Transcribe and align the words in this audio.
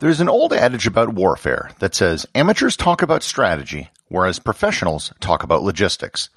There's 0.00 0.20
an 0.20 0.30
old 0.30 0.54
adage 0.54 0.86
about 0.86 1.12
warfare 1.12 1.72
that 1.78 1.94
says 1.94 2.26
amateurs 2.34 2.74
talk 2.74 3.02
about 3.02 3.22
strategy, 3.22 3.90
whereas 4.08 4.38
professionals 4.38 5.12
talk 5.20 5.42
about 5.42 5.62
logistics. 5.62 6.30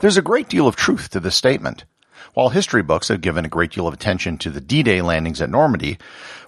There's 0.00 0.18
a 0.18 0.22
great 0.22 0.50
deal 0.50 0.68
of 0.68 0.76
truth 0.76 1.08
to 1.10 1.20
this 1.20 1.34
statement. 1.34 1.86
While 2.34 2.50
history 2.50 2.82
books 2.82 3.08
have 3.08 3.22
given 3.22 3.46
a 3.46 3.48
great 3.48 3.70
deal 3.72 3.88
of 3.88 3.94
attention 3.94 4.36
to 4.38 4.50
the 4.50 4.60
D-Day 4.60 5.00
landings 5.00 5.40
at 5.40 5.48
Normandy, 5.48 5.96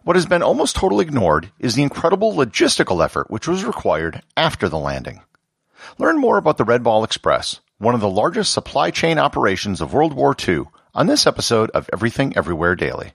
what 0.02 0.16
has 0.16 0.26
been 0.26 0.42
almost 0.42 0.76
totally 0.76 1.06
ignored 1.06 1.50
is 1.58 1.76
the 1.76 1.82
incredible 1.82 2.34
logistical 2.34 3.02
effort 3.02 3.30
which 3.30 3.48
was 3.48 3.64
required 3.64 4.20
after 4.36 4.68
the 4.68 4.78
landing. 4.78 5.22
Learn 5.96 6.20
more 6.20 6.36
about 6.36 6.58
the 6.58 6.64
Red 6.64 6.82
Ball 6.82 7.04
Express, 7.04 7.60
one 7.78 7.94
of 7.94 8.02
the 8.02 8.10
largest 8.10 8.52
supply 8.52 8.90
chain 8.90 9.18
operations 9.18 9.80
of 9.80 9.94
World 9.94 10.12
War 10.12 10.36
II, 10.46 10.64
on 10.94 11.06
this 11.06 11.26
episode 11.26 11.70
of 11.70 11.88
Everything 11.90 12.36
Everywhere 12.36 12.76
Daily. 12.76 13.14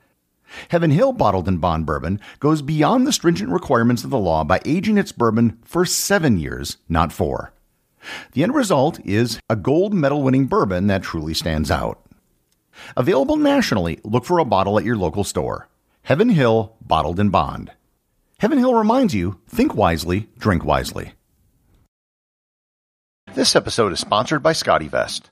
Heaven 0.69 0.91
Hill 0.91 1.13
Bottled 1.13 1.47
in 1.47 1.57
Bond 1.57 1.85
Bourbon 1.85 2.19
goes 2.39 2.61
beyond 2.61 3.05
the 3.05 3.13
stringent 3.13 3.51
requirements 3.51 4.03
of 4.03 4.09
the 4.09 4.17
law 4.17 4.43
by 4.43 4.59
aging 4.65 4.97
its 4.97 5.11
bourbon 5.11 5.59
for 5.63 5.85
seven 5.85 6.37
years, 6.37 6.77
not 6.89 7.11
four. 7.11 7.53
The 8.33 8.43
end 8.43 8.55
result 8.55 8.99
is 9.05 9.39
a 9.49 9.55
gold 9.55 9.93
medal 9.93 10.23
winning 10.23 10.45
bourbon 10.45 10.87
that 10.87 11.03
truly 11.03 11.33
stands 11.33 11.69
out. 11.69 12.01
Available 12.97 13.37
nationally, 13.37 13.99
look 14.03 14.25
for 14.25 14.39
a 14.39 14.45
bottle 14.45 14.79
at 14.79 14.85
your 14.85 14.97
local 14.97 15.23
store. 15.23 15.67
Heaven 16.03 16.29
Hill 16.29 16.75
Bottled 16.81 17.19
in 17.19 17.29
Bond. 17.29 17.71
Heaven 18.39 18.57
Hill 18.57 18.73
reminds 18.73 19.13
you 19.13 19.39
think 19.47 19.75
wisely, 19.75 20.29
drink 20.37 20.65
wisely. 20.65 21.13
This 23.33 23.55
episode 23.55 23.93
is 23.93 23.99
sponsored 23.99 24.41
by 24.41 24.53
SCOTTeVEST. 24.53 25.29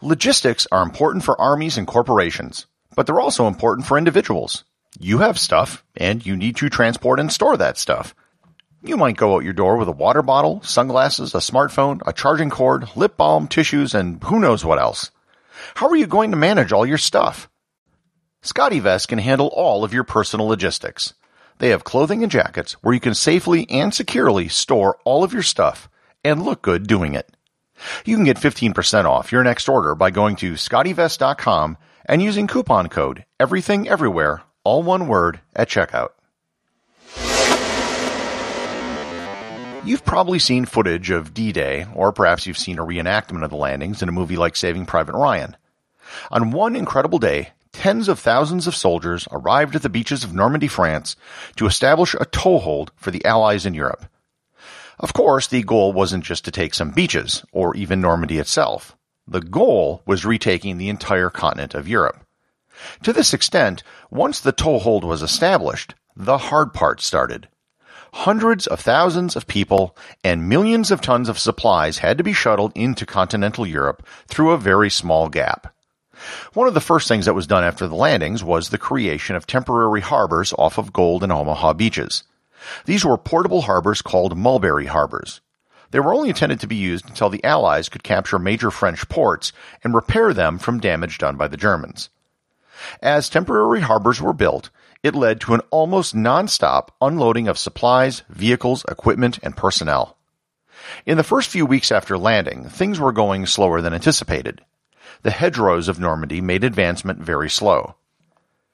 Logistics 0.00 0.66
are 0.72 0.82
important 0.82 1.24
for 1.24 1.40
armies 1.40 1.78
and 1.78 1.86
corporations, 1.86 2.66
but 2.94 3.06
they're 3.06 3.20
also 3.20 3.46
important 3.46 3.86
for 3.86 3.98
individuals. 3.98 4.64
You 4.98 5.18
have 5.18 5.38
stuff, 5.38 5.84
and 5.96 6.24
you 6.24 6.36
need 6.36 6.56
to 6.56 6.68
transport 6.68 7.18
and 7.18 7.32
store 7.32 7.56
that 7.56 7.78
stuff. 7.78 8.14
You 8.84 8.96
might 8.96 9.16
go 9.16 9.36
out 9.36 9.44
your 9.44 9.52
door 9.52 9.76
with 9.76 9.88
a 9.88 9.92
water 9.92 10.22
bottle, 10.22 10.60
sunglasses, 10.62 11.34
a 11.34 11.38
smartphone, 11.38 12.00
a 12.06 12.12
charging 12.12 12.50
cord, 12.50 12.88
lip 12.96 13.16
balm, 13.16 13.46
tissues, 13.48 13.94
and 13.94 14.22
who 14.24 14.40
knows 14.40 14.64
what 14.64 14.80
else. 14.80 15.10
How 15.76 15.88
are 15.88 15.96
you 15.96 16.06
going 16.06 16.32
to 16.32 16.36
manage 16.36 16.72
all 16.72 16.84
your 16.84 16.98
stuff? 16.98 17.48
SCOTTeVEST 18.42 19.06
can 19.06 19.18
handle 19.18 19.46
all 19.48 19.84
of 19.84 19.94
your 19.94 20.02
personal 20.02 20.48
logistics. 20.48 21.14
They 21.58 21.68
have 21.68 21.84
clothing 21.84 22.24
and 22.24 22.32
jackets 22.32 22.72
where 22.82 22.92
you 22.92 22.98
can 22.98 23.14
safely 23.14 23.70
and 23.70 23.94
securely 23.94 24.48
store 24.48 24.98
all 25.04 25.22
of 25.22 25.32
your 25.32 25.42
stuff 25.42 25.88
and 26.24 26.42
look 26.42 26.60
good 26.60 26.88
doing 26.88 27.14
it. 27.14 27.36
You 28.04 28.16
can 28.16 28.24
get 28.24 28.36
15% 28.36 29.04
off 29.04 29.30
your 29.30 29.44
next 29.44 29.68
order 29.68 29.94
by 29.94 30.10
going 30.10 30.36
to 30.36 30.54
scottevest.com 30.54 31.76
and 32.06 32.22
using 32.22 32.46
coupon 32.46 32.88
code 32.88 33.24
everything 33.38 33.88
everywhere, 33.88 34.42
all 34.64 34.82
one 34.82 35.08
word 35.08 35.40
at 35.54 35.68
checkout. 35.68 36.10
You've 39.84 40.04
probably 40.04 40.38
seen 40.38 40.64
footage 40.64 41.10
of 41.10 41.34
D-Day, 41.34 41.86
or 41.92 42.12
perhaps 42.12 42.46
you've 42.46 42.56
seen 42.56 42.78
a 42.78 42.86
reenactment 42.86 43.42
of 43.42 43.50
the 43.50 43.56
landings 43.56 44.00
in 44.00 44.08
a 44.08 44.12
movie 44.12 44.36
like 44.36 44.54
Saving 44.54 44.86
Private 44.86 45.16
Ryan. 45.16 45.56
On 46.30 46.52
one 46.52 46.76
incredible 46.76 47.18
day, 47.18 47.50
tens 47.72 48.06
of 48.06 48.20
thousands 48.20 48.68
of 48.68 48.76
soldiers 48.76 49.26
arrived 49.32 49.74
at 49.74 49.82
the 49.82 49.88
beaches 49.88 50.22
of 50.22 50.32
Normandy, 50.32 50.68
France 50.68 51.16
to 51.56 51.66
establish 51.66 52.14
a 52.14 52.26
toehold 52.26 52.92
for 52.94 53.10
the 53.10 53.24
Allies 53.24 53.66
in 53.66 53.74
Europe. 53.74 54.04
Of 55.00 55.14
course, 55.14 55.48
the 55.48 55.64
goal 55.64 55.92
wasn't 55.92 56.22
just 56.22 56.44
to 56.44 56.52
take 56.52 56.74
some 56.74 56.92
beaches, 56.92 57.44
or 57.50 57.74
even 57.74 58.00
Normandy 58.00 58.38
itself. 58.38 58.96
The 59.26 59.40
goal 59.40 60.02
was 60.04 60.24
retaking 60.24 60.78
the 60.78 60.88
entire 60.88 61.30
continent 61.30 61.74
of 61.74 61.88
Europe. 61.88 62.24
To 63.04 63.12
this 63.12 63.32
extent, 63.32 63.82
once 64.10 64.40
the 64.40 64.52
toehold 64.52 65.04
was 65.04 65.22
established, 65.22 65.94
the 66.16 66.38
hard 66.38 66.74
part 66.74 67.00
started. 67.00 67.48
Hundreds 68.12 68.66
of 68.66 68.80
thousands 68.80 69.36
of 69.36 69.46
people 69.46 69.96
and 70.22 70.48
millions 70.48 70.90
of 70.90 71.00
tons 71.00 71.28
of 71.28 71.38
supplies 71.38 71.98
had 71.98 72.18
to 72.18 72.24
be 72.24 72.32
shuttled 72.32 72.72
into 72.74 73.06
continental 73.06 73.66
Europe 73.66 74.06
through 74.26 74.50
a 74.50 74.58
very 74.58 74.90
small 74.90 75.28
gap. 75.28 75.74
One 76.52 76.68
of 76.68 76.74
the 76.74 76.80
first 76.80 77.08
things 77.08 77.24
that 77.24 77.34
was 77.34 77.46
done 77.46 77.64
after 77.64 77.88
the 77.88 77.94
landings 77.94 78.44
was 78.44 78.68
the 78.68 78.78
creation 78.78 79.34
of 79.34 79.46
temporary 79.46 80.02
harbors 80.02 80.52
off 80.58 80.78
of 80.78 80.92
Gold 80.92 81.22
and 81.22 81.32
Omaha 81.32 81.72
beaches. 81.72 82.24
These 82.84 83.04
were 83.04 83.16
portable 83.16 83.62
harbors 83.62 84.02
called 84.02 84.36
mulberry 84.36 84.86
harbors. 84.86 85.40
They 85.92 86.00
were 86.00 86.14
only 86.14 86.30
intended 86.30 86.58
to 86.60 86.66
be 86.66 86.76
used 86.76 87.06
until 87.06 87.28
the 87.28 87.44
Allies 87.44 87.90
could 87.90 88.02
capture 88.02 88.38
major 88.38 88.70
French 88.70 89.06
ports 89.10 89.52
and 89.84 89.94
repair 89.94 90.32
them 90.32 90.58
from 90.58 90.80
damage 90.80 91.18
done 91.18 91.36
by 91.36 91.48
the 91.48 91.58
Germans. 91.58 92.08
As 93.02 93.28
temporary 93.28 93.82
harbors 93.82 94.20
were 94.20 94.32
built, 94.32 94.70
it 95.02 95.14
led 95.14 95.40
to 95.42 95.52
an 95.54 95.60
almost 95.70 96.14
non-stop 96.14 96.94
unloading 97.02 97.46
of 97.46 97.58
supplies, 97.58 98.22
vehicles, 98.30 98.86
equipment, 98.88 99.38
and 99.42 99.54
personnel. 99.54 100.16
In 101.04 101.18
the 101.18 101.22
first 101.22 101.50
few 101.50 101.66
weeks 101.66 101.92
after 101.92 102.16
landing, 102.16 102.70
things 102.70 102.98
were 102.98 103.12
going 103.12 103.44
slower 103.44 103.82
than 103.82 103.92
anticipated. 103.92 104.62
The 105.22 105.30
hedgerows 105.30 105.88
of 105.88 106.00
Normandy 106.00 106.40
made 106.40 106.64
advancement 106.64 107.20
very 107.20 107.50
slow. 107.50 107.96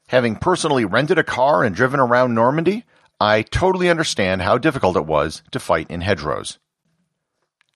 Having 0.06 0.36
personally 0.36 0.84
rented 0.84 1.18
a 1.18 1.24
car 1.24 1.64
and 1.64 1.74
driven 1.74 1.98
around 1.98 2.34
Normandy, 2.34 2.84
I 3.20 3.42
totally 3.42 3.90
understand 3.90 4.42
how 4.42 4.56
difficult 4.56 4.96
it 4.96 5.04
was 5.04 5.42
to 5.50 5.58
fight 5.58 5.90
in 5.90 6.00
hedgerows. 6.02 6.58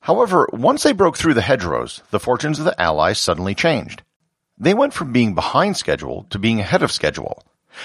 However, 0.02 0.48
once 0.52 0.82
they 0.82 0.92
broke 0.92 1.16
through 1.16 1.34
the 1.34 1.42
hedgerows, 1.42 2.02
the 2.10 2.20
fortunes 2.20 2.58
of 2.58 2.64
the 2.64 2.80
Allies 2.80 3.20
suddenly 3.20 3.54
changed. 3.54 4.02
They 4.58 4.74
went 4.74 4.94
from 4.94 5.12
being 5.12 5.34
behind 5.34 5.76
schedule 5.76 6.26
to 6.30 6.38
being 6.38 6.58
ahead 6.58 6.82
of 6.82 6.90
schedule. 6.90 7.44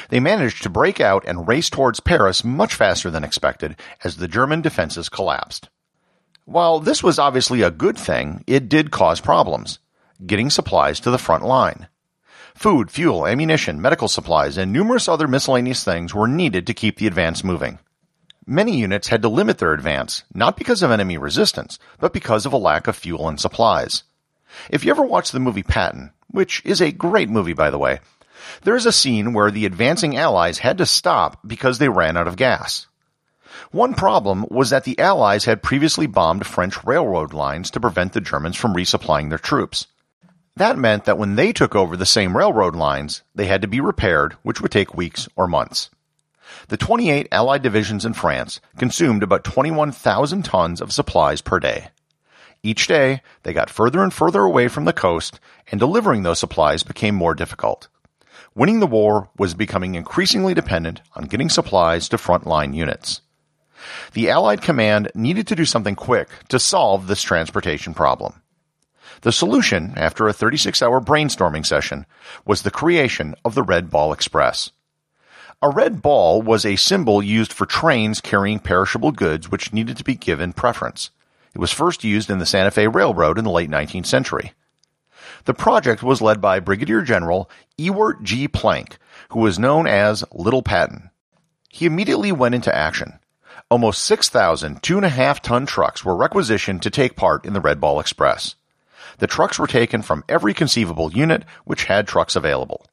They 0.09 0.19
managed 0.19 0.63
to 0.63 0.69
break 0.69 0.99
out 0.99 1.23
and 1.27 1.47
race 1.47 1.69
towards 1.69 1.99
Paris 1.99 2.43
much 2.43 2.73
faster 2.73 3.11
than 3.11 3.23
expected 3.23 3.75
as 4.03 4.17
the 4.17 4.27
German 4.27 4.61
defenses 4.61 5.09
collapsed. 5.09 5.69
While 6.45 6.79
this 6.79 7.03
was 7.03 7.19
obviously 7.19 7.61
a 7.61 7.71
good 7.71 7.97
thing, 7.97 8.43
it 8.47 8.67
did 8.67 8.91
cause 8.91 9.21
problems 9.21 9.79
getting 10.25 10.49
supplies 10.49 10.99
to 11.01 11.11
the 11.11 11.19
front 11.19 11.45
line. 11.45 11.87
Food, 12.55 12.89
fuel, 12.89 13.27
ammunition, 13.27 13.79
medical 13.79 14.07
supplies, 14.07 14.57
and 14.57 14.73
numerous 14.73 15.07
other 15.07 15.27
miscellaneous 15.27 15.83
things 15.83 16.15
were 16.15 16.27
needed 16.27 16.65
to 16.65 16.73
keep 16.73 16.97
the 16.97 17.05
advance 17.05 17.43
moving. 17.43 17.77
Many 18.49 18.77
units 18.77 19.09
had 19.09 19.21
to 19.23 19.29
limit 19.29 19.57
their 19.57 19.73
advance, 19.73 20.23
not 20.33 20.55
because 20.55 20.81
of 20.81 20.89
enemy 20.89 21.17
resistance, 21.17 21.77
but 21.99 22.13
because 22.13 22.45
of 22.45 22.53
a 22.53 22.57
lack 22.57 22.87
of 22.87 22.95
fuel 22.95 23.27
and 23.27 23.37
supplies. 23.37 24.03
If 24.69 24.85
you 24.85 24.91
ever 24.91 25.03
watch 25.03 25.31
the 25.31 25.41
movie 25.41 25.63
Patton, 25.63 26.11
which 26.31 26.61
is 26.63 26.81
a 26.81 26.93
great 26.93 27.29
movie 27.29 27.51
by 27.51 27.69
the 27.69 27.77
way, 27.77 27.99
there 28.63 28.77
is 28.77 28.85
a 28.85 28.93
scene 28.93 29.33
where 29.33 29.51
the 29.51 29.65
advancing 29.65 30.15
Allies 30.15 30.59
had 30.59 30.77
to 30.77 30.85
stop 30.85 31.45
because 31.45 31.77
they 31.77 31.89
ran 31.89 32.15
out 32.15 32.29
of 32.29 32.37
gas. 32.37 32.87
One 33.71 33.93
problem 33.93 34.45
was 34.49 34.69
that 34.69 34.85
the 34.85 34.97
Allies 34.97 35.43
had 35.43 35.61
previously 35.61 36.07
bombed 36.07 36.47
French 36.47 36.81
railroad 36.85 37.33
lines 37.33 37.69
to 37.71 37.81
prevent 37.81 38.13
the 38.13 38.21
Germans 38.21 38.55
from 38.55 38.73
resupplying 38.73 39.27
their 39.27 39.37
troops. 39.37 39.87
That 40.55 40.77
meant 40.77 41.03
that 41.03 41.17
when 41.17 41.35
they 41.35 41.51
took 41.51 41.75
over 41.75 41.97
the 41.97 42.05
same 42.05 42.37
railroad 42.37 42.77
lines, 42.77 43.23
they 43.35 43.47
had 43.47 43.61
to 43.63 43.67
be 43.67 43.81
repaired, 43.81 44.37
which 44.43 44.61
would 44.61 44.71
take 44.71 44.95
weeks 44.95 45.27
or 45.35 45.47
months. 45.47 45.89
The 46.69 46.77
28 46.77 47.27
Allied 47.31 47.61
divisions 47.61 48.05
in 48.05 48.13
France 48.13 48.59
consumed 48.77 49.23
about 49.23 49.43
21,000 49.43 50.43
tons 50.43 50.81
of 50.81 50.91
supplies 50.91 51.41
per 51.41 51.59
day. 51.59 51.89
Each 52.63 52.87
day, 52.87 53.21
they 53.43 53.53
got 53.53 53.69
further 53.69 54.03
and 54.03 54.13
further 54.13 54.41
away 54.41 54.67
from 54.67 54.85
the 54.85 54.93
coast, 54.93 55.39
and 55.71 55.79
delivering 55.79 56.23
those 56.23 56.39
supplies 56.39 56.83
became 56.83 57.15
more 57.15 57.35
difficult. 57.35 57.87
Winning 58.55 58.79
the 58.79 58.87
war 58.87 59.29
was 59.37 59.53
becoming 59.53 59.95
increasingly 59.95 60.53
dependent 60.53 61.01
on 61.15 61.25
getting 61.25 61.49
supplies 61.49 62.09
to 62.09 62.17
frontline 62.17 62.75
units. 62.75 63.21
The 64.13 64.29
Allied 64.29 64.61
command 64.61 65.11
needed 65.13 65.47
to 65.47 65.55
do 65.55 65.65
something 65.65 65.95
quick 65.95 66.29
to 66.49 66.59
solve 66.59 67.07
this 67.07 67.21
transportation 67.21 67.93
problem. 67.93 68.41
The 69.21 69.31
solution, 69.31 69.93
after 69.95 70.27
a 70.27 70.33
36 70.33 70.81
hour 70.81 70.99
brainstorming 70.99 71.65
session, 71.65 72.05
was 72.45 72.61
the 72.61 72.71
creation 72.71 73.35
of 73.45 73.55
the 73.55 73.63
Red 73.63 73.89
Ball 73.89 74.11
Express. 74.13 74.71
A 75.59 75.69
red 75.69 76.03
ball 76.03 76.43
was 76.43 76.67
a 76.67 76.75
symbol 76.75 77.23
used 77.23 77.51
for 77.51 77.65
trains 77.65 78.21
carrying 78.21 78.59
perishable 78.59 79.11
goods 79.11 79.49
which 79.49 79.73
needed 79.73 79.97
to 79.97 80.03
be 80.03 80.13
given 80.13 80.53
preference. 80.53 81.09
It 81.55 81.57
was 81.57 81.71
first 81.71 82.03
used 82.03 82.29
in 82.29 82.37
the 82.37 82.45
Santa 82.45 82.69
Fe 82.69 82.85
Railroad 82.85 83.39
in 83.39 83.43
the 83.43 83.49
late 83.49 83.71
19th 83.71 84.05
century. 84.05 84.53
The 85.45 85.55
project 85.55 86.03
was 86.03 86.21
led 86.21 86.41
by 86.41 86.59
Brigadier 86.59 87.01
General 87.01 87.49
Ewart 87.75 88.21
G. 88.21 88.47
Plank, 88.47 88.99
who 89.29 89.39
was 89.39 89.57
known 89.57 89.87
as 89.87 90.23
Little 90.31 90.61
Patton. 90.61 91.09
He 91.69 91.87
immediately 91.87 92.31
went 92.31 92.53
into 92.53 92.75
action. 92.75 93.17
Almost 93.71 94.03
6,000 94.03 94.83
two 94.83 94.97
and 94.97 95.05
a 95.07 95.09
half 95.09 95.41
ton 95.41 95.65
trucks 95.65 96.05
were 96.05 96.15
requisitioned 96.15 96.83
to 96.83 96.91
take 96.91 97.15
part 97.15 97.45
in 97.45 97.53
the 97.53 97.61
Red 97.61 97.81
Ball 97.81 97.99
Express. 97.99 98.53
The 99.17 99.25
trucks 99.25 99.57
were 99.57 99.65
taken 99.65 100.03
from 100.03 100.23
every 100.29 100.53
conceivable 100.53 101.11
unit 101.11 101.45
which 101.65 101.85
had 101.85 102.07
trucks 102.07 102.35
available. 102.35 102.85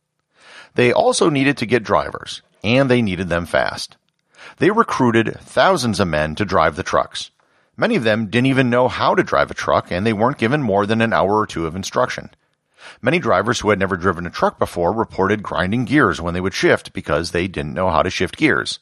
They 0.76 0.94
also 0.94 1.28
needed 1.28 1.58
to 1.58 1.66
get 1.66 1.84
drivers, 1.84 2.40
and 2.64 2.90
they 2.90 3.02
needed 3.02 3.28
them 3.28 3.46
fast. 3.46 3.96
They 4.56 4.70
recruited 4.70 5.38
thousands 5.40 6.00
of 6.00 6.08
men 6.08 6.34
to 6.36 6.44
drive 6.44 6.76
the 6.76 6.82
trucks. 6.82 7.30
Many 7.76 7.96
of 7.96 8.04
them 8.04 8.26
didn't 8.26 8.46
even 8.46 8.70
know 8.70 8.88
how 8.88 9.14
to 9.14 9.22
drive 9.22 9.50
a 9.50 9.54
truck, 9.54 9.90
and 9.90 10.06
they 10.06 10.12
weren't 10.12 10.38
given 10.38 10.62
more 10.62 10.86
than 10.86 11.00
an 11.00 11.12
hour 11.12 11.38
or 11.38 11.46
two 11.46 11.66
of 11.66 11.76
instruction. 11.76 12.30
Many 13.02 13.18
drivers 13.18 13.60
who 13.60 13.70
had 13.70 13.78
never 13.78 13.96
driven 13.96 14.26
a 14.26 14.30
truck 14.30 14.58
before 14.58 14.92
reported 14.92 15.42
grinding 15.42 15.84
gears 15.84 16.20
when 16.20 16.34
they 16.34 16.40
would 16.40 16.54
shift 16.54 16.92
because 16.92 17.30
they 17.30 17.48
didn't 17.48 17.74
know 17.74 17.90
how 17.90 18.02
to 18.02 18.10
shift 18.10 18.36
gears. 18.36 18.78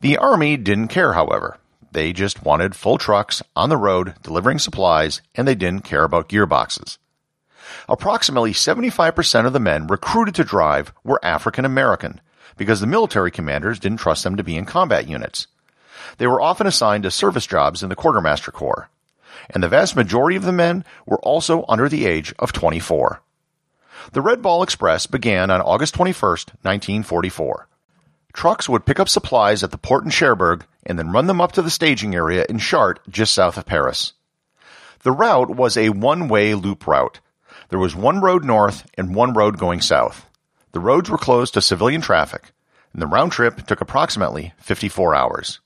The 0.00 0.16
Army 0.16 0.56
didn't 0.56 0.88
care, 0.88 1.12
however. 1.12 1.58
They 1.92 2.12
just 2.12 2.44
wanted 2.44 2.74
full 2.74 2.98
trucks 2.98 3.42
on 3.54 3.68
the 3.68 3.76
road 3.76 4.14
delivering 4.22 4.58
supplies, 4.58 5.22
and 5.34 5.46
they 5.46 5.54
didn't 5.54 5.84
care 5.84 6.04
about 6.04 6.28
gearboxes. 6.28 6.98
Approximately 7.88 8.52
75% 8.52 9.46
of 9.46 9.52
the 9.52 9.60
men 9.60 9.86
recruited 9.86 10.34
to 10.36 10.44
drive 10.44 10.92
were 11.04 11.24
African 11.24 11.64
American 11.64 12.20
because 12.56 12.80
the 12.80 12.86
military 12.86 13.30
commanders 13.30 13.78
didn't 13.78 13.98
trust 13.98 14.24
them 14.24 14.36
to 14.36 14.44
be 14.44 14.56
in 14.56 14.64
combat 14.64 15.08
units. 15.08 15.46
They 16.18 16.26
were 16.26 16.40
often 16.40 16.66
assigned 16.66 17.04
to 17.04 17.10
service 17.10 17.46
jobs 17.46 17.82
in 17.82 17.88
the 17.88 17.96
Quartermaster 17.96 18.50
Corps, 18.50 18.88
and 19.50 19.62
the 19.62 19.68
vast 19.68 19.96
majority 19.96 20.36
of 20.36 20.44
the 20.44 20.52
men 20.52 20.84
were 21.04 21.18
also 21.18 21.64
under 21.68 21.88
the 21.88 22.06
age 22.06 22.34
of 22.38 22.52
24. 22.52 23.20
The 24.12 24.20
Red 24.20 24.40
Ball 24.42 24.62
Express 24.62 25.06
began 25.06 25.50
on 25.50 25.60
August 25.60 25.94
21, 25.94 26.30
1944. 26.62 27.68
Trucks 28.32 28.68
would 28.68 28.84
pick 28.84 29.00
up 29.00 29.08
supplies 29.08 29.62
at 29.64 29.70
the 29.70 29.78
port 29.78 30.04
in 30.04 30.10
Cherbourg 30.10 30.66
and 30.84 30.98
then 30.98 31.10
run 31.10 31.26
them 31.26 31.40
up 31.40 31.52
to 31.52 31.62
the 31.62 31.70
staging 31.70 32.14
area 32.14 32.44
in 32.48 32.58
Chartres, 32.58 33.02
just 33.08 33.34
south 33.34 33.56
of 33.56 33.66
Paris. 33.66 34.12
The 35.02 35.12
route 35.12 35.50
was 35.50 35.76
a 35.76 35.88
one-way 35.88 36.54
loop 36.54 36.86
route. 36.86 37.20
There 37.68 37.78
was 37.78 37.96
one 37.96 38.20
road 38.20 38.44
north 38.44 38.88
and 38.94 39.14
one 39.14 39.32
road 39.32 39.58
going 39.58 39.80
south. 39.80 40.25
The 40.76 40.80
roads 40.80 41.08
were 41.08 41.16
closed 41.16 41.54
to 41.54 41.62
civilian 41.62 42.02
traffic, 42.02 42.52
and 42.92 43.00
the 43.00 43.06
round 43.06 43.32
trip 43.32 43.66
took 43.66 43.80
approximately 43.80 44.52
54 44.58 45.14
hours. 45.14 45.60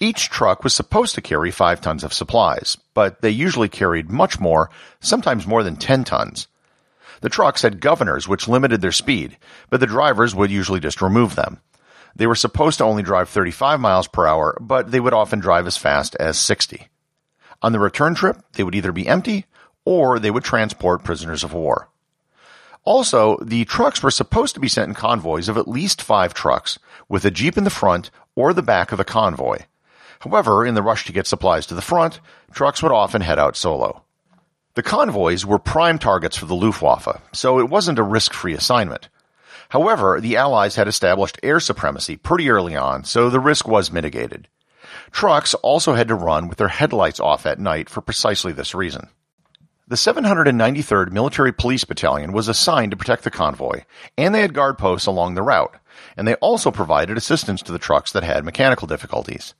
Each 0.00 0.28
truck 0.28 0.64
was 0.64 0.74
supposed 0.74 1.14
to 1.14 1.20
carry 1.20 1.52
5 1.52 1.80
tons 1.80 2.02
of 2.02 2.12
supplies, 2.12 2.76
but 2.92 3.20
they 3.20 3.30
usually 3.30 3.68
carried 3.68 4.10
much 4.10 4.40
more, 4.40 4.68
sometimes 4.98 5.46
more 5.46 5.62
than 5.62 5.76
10 5.76 6.02
tons. 6.02 6.48
The 7.20 7.28
trucks 7.28 7.62
had 7.62 7.78
governors 7.78 8.26
which 8.26 8.48
limited 8.48 8.80
their 8.80 8.90
speed, 8.90 9.36
but 9.70 9.78
the 9.78 9.86
drivers 9.86 10.34
would 10.34 10.50
usually 10.50 10.80
just 10.80 11.00
remove 11.00 11.36
them. 11.36 11.60
They 12.16 12.26
were 12.26 12.34
supposed 12.34 12.78
to 12.78 12.84
only 12.84 13.04
drive 13.04 13.28
35 13.28 13.78
miles 13.78 14.08
per 14.08 14.26
hour, 14.26 14.58
but 14.60 14.90
they 14.90 14.98
would 14.98 15.14
often 15.14 15.38
drive 15.38 15.68
as 15.68 15.76
fast 15.76 16.16
as 16.16 16.36
60. 16.36 16.88
On 17.62 17.70
the 17.70 17.78
return 17.78 18.16
trip, 18.16 18.38
they 18.54 18.64
would 18.64 18.74
either 18.74 18.90
be 18.90 19.06
empty 19.06 19.46
or 19.84 20.18
they 20.18 20.32
would 20.32 20.42
transport 20.42 21.04
prisoners 21.04 21.44
of 21.44 21.54
war. 21.54 21.90
Also, 22.86 23.36
the 23.42 23.64
trucks 23.64 24.00
were 24.00 24.12
supposed 24.12 24.54
to 24.54 24.60
be 24.60 24.68
sent 24.68 24.88
in 24.88 24.94
convoys 24.94 25.48
of 25.48 25.58
at 25.58 25.66
least 25.66 26.00
five 26.00 26.32
trucks, 26.32 26.78
with 27.08 27.24
a 27.24 27.32
jeep 27.32 27.58
in 27.58 27.64
the 27.64 27.70
front 27.70 28.12
or 28.36 28.54
the 28.54 28.62
back 28.62 28.92
of 28.92 28.98
the 28.98 29.04
convoy. 29.04 29.58
However, 30.20 30.64
in 30.64 30.74
the 30.74 30.82
rush 30.82 31.04
to 31.06 31.12
get 31.12 31.26
supplies 31.26 31.66
to 31.66 31.74
the 31.74 31.82
front, 31.82 32.20
trucks 32.52 32.84
would 32.84 32.92
often 32.92 33.22
head 33.22 33.40
out 33.40 33.56
solo. 33.56 34.04
The 34.74 34.84
convoys 34.84 35.44
were 35.44 35.58
prime 35.58 35.98
targets 35.98 36.36
for 36.36 36.46
the 36.46 36.54
Luftwaffe, 36.54 37.20
so 37.32 37.58
it 37.58 37.68
wasn't 37.68 37.98
a 37.98 38.04
risk-free 38.04 38.54
assignment. 38.54 39.08
However, 39.70 40.20
the 40.20 40.36
Allies 40.36 40.76
had 40.76 40.86
established 40.86 41.40
air 41.42 41.58
supremacy 41.58 42.16
pretty 42.16 42.48
early 42.50 42.76
on, 42.76 43.02
so 43.02 43.28
the 43.28 43.40
risk 43.40 43.66
was 43.66 43.90
mitigated. 43.90 44.46
Trucks 45.10 45.54
also 45.54 45.94
had 45.94 46.06
to 46.06 46.14
run 46.14 46.46
with 46.46 46.58
their 46.58 46.68
headlights 46.68 47.18
off 47.18 47.46
at 47.46 47.58
night 47.58 47.90
for 47.90 48.00
precisely 48.00 48.52
this 48.52 48.76
reason. 48.76 49.08
The 49.88 49.94
793rd 49.94 51.12
Military 51.12 51.52
Police 51.52 51.84
Battalion 51.84 52.32
was 52.32 52.48
assigned 52.48 52.90
to 52.90 52.96
protect 52.96 53.22
the 53.22 53.30
convoy, 53.30 53.84
and 54.18 54.34
they 54.34 54.40
had 54.40 54.52
guard 54.52 54.78
posts 54.78 55.06
along 55.06 55.36
the 55.36 55.44
route, 55.44 55.76
and 56.16 56.26
they 56.26 56.34
also 56.36 56.72
provided 56.72 57.16
assistance 57.16 57.62
to 57.62 57.70
the 57.70 57.78
trucks 57.78 58.10
that 58.10 58.24
had 58.24 58.44
mechanical 58.44 58.88
difficulties. 58.88 59.54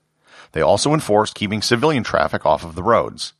They 0.50 0.62
also 0.62 0.92
enforced 0.92 1.36
keeping 1.36 1.62
civilian 1.62 2.02
traffic 2.02 2.44
off 2.44 2.64
of 2.64 2.74
the 2.74 2.82
roads. 2.82 3.34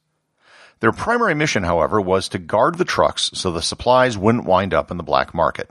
Their 0.78 0.92
primary 0.92 1.34
mission, 1.34 1.64
however, 1.64 2.00
was 2.00 2.28
to 2.28 2.38
guard 2.38 2.78
the 2.78 2.84
trucks 2.84 3.32
so 3.34 3.50
the 3.50 3.62
supplies 3.62 4.16
wouldn't 4.16 4.46
wind 4.46 4.72
up 4.72 4.92
in 4.92 4.96
the 4.96 5.02
black 5.02 5.34
market. 5.34 5.70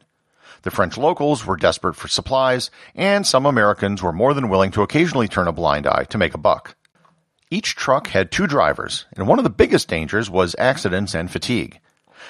The 0.64 0.72
French 0.72 0.98
locals 0.98 1.46
were 1.46 1.56
desperate 1.56 1.96
for 1.96 2.10
supplies, 2.10 2.70
and 2.94 3.26
some 3.26 3.46
Americans 3.46 4.04
were 4.04 4.12
more 4.12 4.34
than 4.34 4.50
willing 4.50 4.72
to 4.72 4.82
occasionally 4.82 5.30
turn 5.30 5.48
a 5.48 5.54
blind 5.54 5.88
eye 5.88 6.04
to 6.10 6.18
make 6.18 6.34
a 6.34 6.38
buck. 6.38 6.76
Each 7.52 7.76
truck 7.76 8.08
had 8.08 8.32
two 8.32 8.48
drivers, 8.48 9.06
and 9.16 9.28
one 9.28 9.38
of 9.38 9.44
the 9.44 9.50
biggest 9.50 9.88
dangers 9.88 10.30
was 10.30 10.56
accidents 10.58 11.14
and 11.14 11.30
fatigue. 11.30 11.80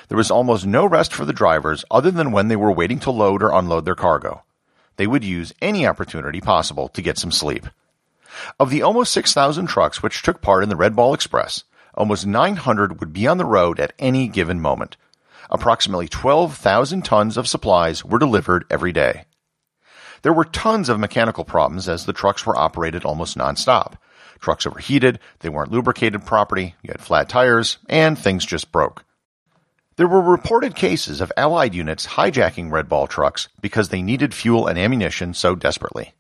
There 0.10 0.17
was 0.17 0.29
almost 0.29 0.65
no 0.65 0.86
rest 0.86 1.13
for 1.13 1.24
the 1.24 1.31
drivers 1.31 1.86
other 1.89 2.12
than 2.12 2.31
when 2.31 2.50
they 2.50 2.55
were 2.57 2.72
waiting 2.72 3.00
to 3.00 3.12
load 3.12 3.41
or 3.41 3.53
unload 3.53 3.86
their 3.86 3.95
cargo. 3.95 4.43
They 4.98 5.07
would 5.07 5.24
use 5.24 5.53
any 5.62 5.88
opportunity 5.88 6.41
possible 6.41 6.89
to 6.89 7.01
get 7.01 7.17
some 7.17 7.31
sleep. 7.31 7.67
Of 8.60 8.69
the 8.69 8.81
almost 8.81 9.13
6,000 9.13 9.67
trucks 9.67 10.03
which 10.03 10.22
took 10.22 10.41
part 10.41 10.63
in 10.63 10.69
the 10.69 10.75
Red 10.75 10.95
Ball 10.95 11.13
Express, 11.13 11.63
almost 11.93 12.25
900 12.25 13.00
would 13.00 13.13
be 13.13 13.25
on 13.25 13.38
the 13.38 13.45
road 13.45 13.79
at 13.79 13.93
any 13.98 14.27
given 14.27 14.60
moment. 14.60 14.98
Approximately 15.50 16.10
12,000 16.10 17.03
tons 17.03 17.38
of 17.38 17.48
supplies 17.48 18.03
were 18.03 18.19
delivered 18.19 18.65
every 18.69 18.91
day. 18.91 19.25
There 20.24 20.34
were 20.34 20.43
tons 20.43 20.89
of 20.89 21.00
mechanical 21.00 21.45
problems 21.45 21.88
as 21.88 22.05
the 22.05 22.13
trucks 22.13 22.45
were 22.45 22.57
operated 22.57 23.05
almost 23.05 23.38
nonstop. 23.38 23.93
Trucks 24.39 24.65
overheated, 24.65 25.19
they 25.39 25.49
weren't 25.49 25.71
lubricated 25.71 26.25
properly, 26.25 26.75
you 26.81 26.89
had 26.89 27.01
flat 27.01 27.29
tires, 27.29 27.77
and 27.87 28.17
things 28.17 28.45
just 28.45 28.71
broke. 28.71 29.03
There 29.97 30.07
were 30.07 30.21
reported 30.21 30.75
cases 30.75 31.21
of 31.21 31.31
Allied 31.37 31.73
units 31.73 32.05
hijacking 32.05 32.69
Red 32.69 32.89
Ball 32.89 33.07
trucks 33.07 33.47
because 33.61 33.89
they 33.89 34.01
needed 34.01 34.33
fuel 34.33 34.67
and 34.67 34.77
ammunition 34.77 35.33
so 35.33 35.55
desperately. 35.55 36.13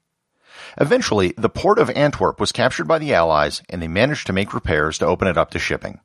Eventually, 0.77 1.33
the 1.37 1.49
port 1.49 1.77
of 1.77 1.89
Antwerp 1.89 2.39
was 2.39 2.53
captured 2.53 2.87
by 2.87 2.99
the 2.99 3.13
Allies 3.13 3.61
and 3.69 3.81
they 3.81 3.87
managed 3.87 4.27
to 4.27 4.33
make 4.33 4.53
repairs 4.53 4.97
to 4.99 5.05
open 5.05 5.27
it 5.27 5.37
up 5.37 5.51
to 5.51 5.59
shipping. 5.59 5.99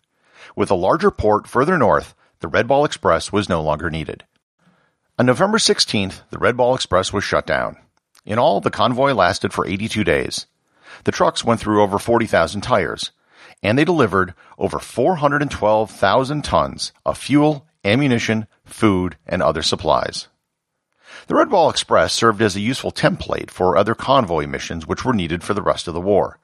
With 0.56 0.70
a 0.70 0.74
larger 0.74 1.12
port 1.12 1.46
further 1.46 1.78
north, 1.78 2.14
the 2.40 2.48
Red 2.48 2.66
Ball 2.66 2.84
Express 2.84 3.32
was 3.32 3.48
no 3.48 3.62
longer 3.62 3.88
needed. 3.88 4.24
On 5.18 5.26
November 5.26 5.58
16th, 5.58 6.22
the 6.30 6.38
Red 6.38 6.56
Ball 6.56 6.74
Express 6.74 7.12
was 7.12 7.22
shut 7.22 7.46
down. 7.46 7.76
In 8.24 8.38
all, 8.38 8.60
the 8.60 8.70
convoy 8.70 9.12
lasted 9.12 9.52
for 9.52 9.66
82 9.66 10.02
days. 10.02 10.46
The 11.04 11.12
trucks 11.12 11.44
went 11.44 11.60
through 11.60 11.82
over 11.82 11.98
40,000 11.98 12.60
tires. 12.60 13.12
and 13.62 13.78
they 13.78 13.84
delivered 13.84 14.34
over 14.58 14.78
412,000 14.78 16.42
tons 16.42 16.92
of 17.04 17.18
fuel, 17.18 17.66
ammunition, 17.84 18.46
food, 18.64 19.16
and 19.26 19.42
other 19.42 19.62
supplies. 19.62 20.28
The 21.26 21.34
Red 21.34 21.50
Ball 21.50 21.68
Express 21.70 22.12
served 22.12 22.40
as 22.40 22.56
a 22.56 22.60
useful 22.60 22.92
template 22.92 23.50
for 23.50 23.76
other 23.76 23.94
convoy 23.94 24.46
missions 24.46 24.86
which 24.86 25.04
were 25.04 25.12
needed 25.12 25.42
for 25.42 25.54
the 25.54 25.62
rest 25.62 25.88
of 25.88 25.94
the 25.94 26.00
war. 26.00 26.38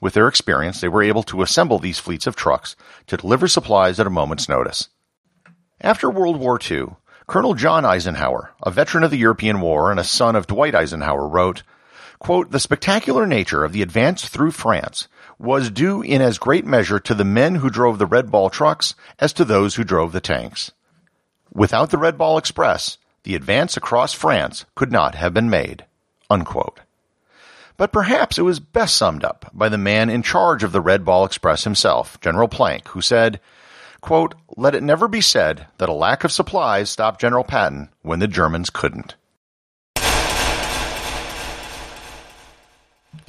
With 0.00 0.14
their 0.14 0.28
experience, 0.28 0.80
they 0.80 0.88
were 0.88 1.02
able 1.02 1.22
to 1.24 1.42
assemble 1.42 1.78
these 1.78 1.98
fleets 1.98 2.26
of 2.26 2.36
trucks 2.36 2.76
to 3.06 3.16
deliver 3.16 3.48
supplies 3.48 4.00
at 4.00 4.06
a 4.06 4.10
moment's 4.10 4.48
notice. 4.48 4.88
After 5.80 6.10
World 6.10 6.38
War 6.38 6.58
II, 6.58 6.96
Colonel 7.26 7.54
John 7.54 7.84
Eisenhower, 7.84 8.52
a 8.62 8.70
veteran 8.70 9.04
of 9.04 9.10
the 9.10 9.18
European 9.18 9.60
War 9.60 9.90
and 9.90 10.00
a 10.00 10.04
son 10.04 10.36
of 10.36 10.46
Dwight 10.46 10.74
Eisenhower, 10.74 11.28
wrote, 11.28 11.62
quote, 12.20 12.52
The 12.52 12.60
spectacular 12.60 13.26
nature 13.26 13.64
of 13.64 13.72
the 13.72 13.82
advance 13.82 14.28
through 14.28 14.52
France 14.52 15.08
was 15.38 15.70
due 15.70 16.02
in 16.02 16.22
as 16.22 16.38
great 16.38 16.64
measure 16.64 17.00
to 17.00 17.14
the 17.14 17.24
men 17.24 17.56
who 17.56 17.70
drove 17.70 17.98
the 17.98 18.06
Red 18.06 18.30
Ball 18.30 18.50
trucks 18.50 18.94
as 19.18 19.32
to 19.32 19.44
those 19.44 19.74
who 19.74 19.82
drove 19.82 20.12
the 20.12 20.20
tanks. 20.20 20.70
Without 21.52 21.90
the 21.90 21.98
Red 21.98 22.16
Ball 22.16 22.38
Express, 22.38 22.98
the 23.24 23.34
advance 23.34 23.76
across 23.76 24.12
France 24.12 24.66
could 24.76 24.92
not 24.92 25.16
have 25.16 25.34
been 25.34 25.50
made. 25.50 25.84
Unquote. 26.28 26.80
But 27.76 27.92
perhaps 27.92 28.38
it 28.38 28.42
was 28.42 28.60
best 28.60 28.94
summed 28.96 29.24
up 29.24 29.50
by 29.54 29.70
the 29.70 29.78
man 29.78 30.10
in 30.10 30.22
charge 30.22 30.62
of 30.62 30.72
the 30.72 30.82
Red 30.82 31.04
Ball 31.04 31.24
Express 31.24 31.64
himself, 31.64 32.20
General 32.20 32.46
Plank, 32.46 32.88
who 32.88 33.00
said, 33.00 33.40
quote, 34.02 34.34
Let 34.56 34.74
it 34.74 34.82
never 34.82 35.08
be 35.08 35.22
said 35.22 35.66
that 35.78 35.88
a 35.88 35.94
lack 35.94 36.22
of 36.22 36.30
supplies 36.30 36.90
stopped 36.90 37.20
General 37.20 37.44
Patton 37.44 37.88
when 38.02 38.18
the 38.18 38.28
Germans 38.28 38.68
couldn't. 38.68 39.14